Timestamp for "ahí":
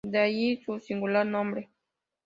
0.17-0.57